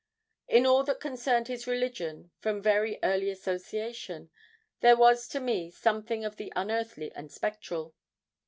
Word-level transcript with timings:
In 0.47 0.65
all 0.65 0.83
that 0.85 0.99
concerned 0.99 1.47
his 1.47 1.67
religion, 1.67 2.31
from 2.39 2.59
very 2.59 2.97
early 3.03 3.29
association, 3.29 4.31
there 4.79 4.97
was 4.97 5.27
to 5.27 5.39
me 5.39 5.69
something 5.69 6.25
of 6.25 6.37
the 6.37 6.51
unearthly 6.55 7.11
and 7.11 7.31
spectral. 7.31 7.93